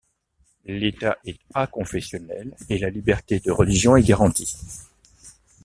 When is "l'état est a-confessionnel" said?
0.65-2.55